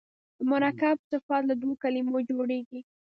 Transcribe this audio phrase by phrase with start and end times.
[0.49, 2.79] مرکب صفت له دوو کلمو جوړیږي.